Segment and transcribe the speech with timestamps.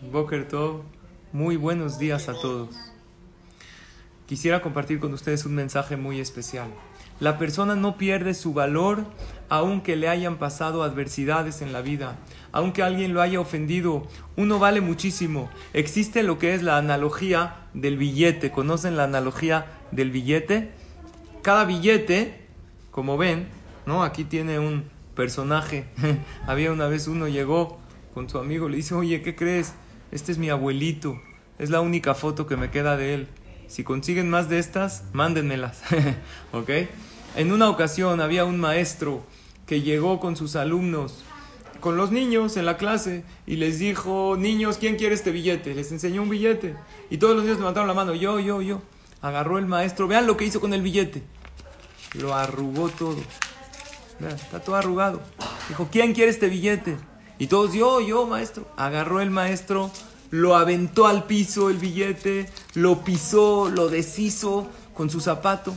[0.00, 0.82] Boker Tov,
[1.32, 2.68] muy buenos días a todos.
[4.26, 6.68] Quisiera compartir con ustedes un mensaje muy especial.
[7.18, 9.04] La persona no pierde su valor
[9.48, 12.16] aunque le hayan pasado adversidades en la vida,
[12.52, 14.06] aunque alguien lo haya ofendido.
[14.36, 15.50] Uno vale muchísimo.
[15.72, 18.52] Existe lo que es la analogía del billete.
[18.52, 20.70] ¿Conocen la analogía del billete?
[21.42, 22.46] Cada billete,
[22.92, 23.48] como ven,
[23.84, 24.04] ¿no?
[24.04, 24.84] Aquí tiene un
[25.16, 25.86] personaje.
[26.46, 27.78] Había una vez uno llegó
[28.14, 29.74] con su amigo, le dice, oye, ¿qué crees?
[30.10, 31.20] Este es mi abuelito,
[31.58, 33.28] es la única foto que me queda de él.
[33.66, 35.82] Si consiguen más de estas, mándenmelas.
[36.52, 36.70] ¿Ok?
[37.36, 39.22] En una ocasión había un maestro
[39.66, 41.24] que llegó con sus alumnos,
[41.80, 45.74] con los niños en la clase, y les dijo, niños, ¿quién quiere este billete?
[45.74, 46.74] Les enseñó un billete.
[47.10, 48.80] Y todos los niños levantaron la mano, yo, yo, yo.
[49.20, 51.22] Agarró el maestro, vean lo que hizo con el billete.
[52.14, 53.18] Lo arrugó todo.
[54.18, 55.20] Vean, está todo arrugado.
[55.68, 56.96] Dijo, ¿quién quiere este billete?
[57.38, 58.66] Y todos, yo, yo, maestro.
[58.76, 59.90] Agarró el maestro,
[60.30, 65.76] lo aventó al piso el billete, lo pisó, lo deshizo con su zapato.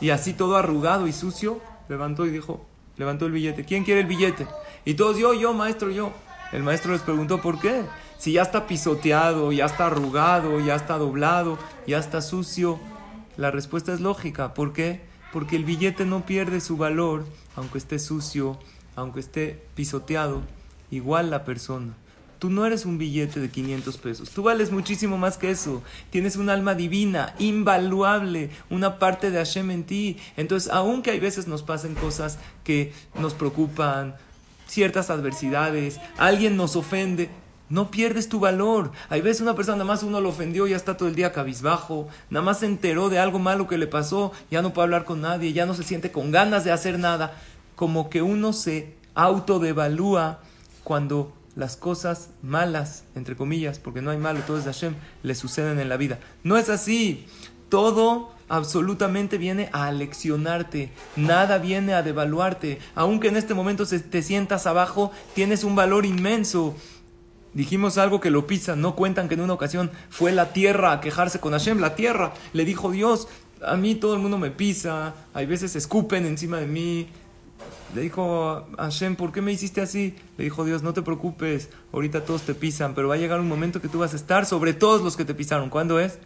[0.00, 2.64] Y así todo arrugado y sucio, levantó y dijo,
[2.96, 3.64] levantó el billete.
[3.64, 4.46] ¿Quién quiere el billete?
[4.84, 6.12] Y todos, yo, yo, maestro, yo.
[6.52, 7.84] El maestro les preguntó, ¿por qué?
[8.18, 12.78] Si ya está pisoteado, ya está arrugado, ya está doblado, ya está sucio.
[13.36, 14.54] La respuesta es lógica.
[14.54, 15.02] ¿Por qué?
[15.32, 18.58] Porque el billete no pierde su valor, aunque esté sucio,
[18.96, 20.42] aunque esté pisoteado.
[20.90, 21.94] Igual la persona.
[22.38, 24.30] Tú no eres un billete de 500 pesos.
[24.30, 25.82] Tú vales muchísimo más que eso.
[26.10, 30.18] Tienes un alma divina, invaluable, una parte de Hashem en ti.
[30.36, 34.16] Entonces, aunque hay veces nos pasen cosas que nos preocupan,
[34.66, 37.30] ciertas adversidades, alguien nos ofende,
[37.68, 38.92] no pierdes tu valor.
[39.08, 42.08] Hay veces una persona nada más uno lo ofendió, ya está todo el día cabizbajo,
[42.30, 45.20] nada más se enteró de algo malo que le pasó, ya no puede hablar con
[45.22, 47.34] nadie, ya no se siente con ganas de hacer nada.
[47.76, 50.40] Como que uno se autodevalúa
[50.82, 55.34] cuando las cosas malas, entre comillas, porque no hay malo, todo es de Hashem, le
[55.34, 56.18] suceden en la vida.
[56.44, 57.26] No es así.
[57.68, 62.78] Todo absolutamente viene a leccionarte, nada viene a devaluarte.
[62.94, 66.76] Aunque en este momento te sientas abajo, tienes un valor inmenso.
[67.54, 71.00] Dijimos algo que lo pisa, no cuentan que en una ocasión fue la tierra a
[71.00, 73.28] quejarse con Hashem, la tierra, le dijo Dios,
[73.66, 77.08] a mí todo el mundo me pisa, hay veces escupen encima de mí,
[77.96, 80.14] le dijo a Hashem, ¿por qué me hiciste así?
[80.36, 83.48] Le dijo Dios, no te preocupes, ahorita todos te pisan, pero va a llegar un
[83.48, 85.70] momento que tú vas a estar sobre todos los que te pisaron.
[85.70, 86.18] ¿Cuándo es?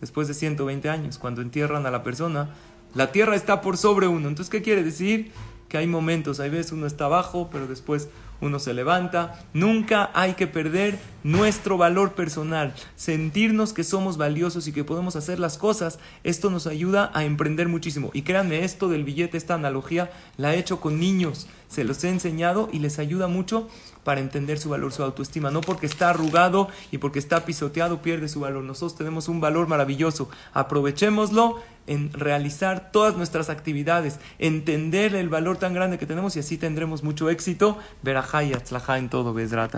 [0.00, 2.48] Después de 120 años, cuando entierran a la persona.
[2.94, 4.28] La tierra está por sobre uno.
[4.28, 5.30] Entonces, ¿qué quiere decir?
[5.68, 8.08] Que hay momentos, hay veces uno está abajo, pero después
[8.40, 9.44] uno se levanta.
[9.52, 15.38] Nunca hay que perder nuestro valor personal, sentirnos que somos valiosos y que podemos hacer
[15.38, 15.98] las cosas.
[16.24, 18.10] Esto nos ayuda a emprender muchísimo.
[18.12, 21.46] Y créanme, esto del billete, esta analogía, la he hecho con niños.
[21.68, 23.68] Se los he enseñado y les ayuda mucho
[24.02, 25.50] para entender su valor, su autoestima.
[25.50, 28.64] No porque está arrugado y porque está pisoteado pierde su valor.
[28.64, 30.28] Nosotros tenemos un valor maravilloso.
[30.52, 36.56] Aprovechémoslo en realizar todas nuestras actividades, entender el valor tan grande que tenemos y así
[36.56, 37.78] tendremos mucho éxito.
[38.02, 39.74] Verajá y en todo, Bezrat.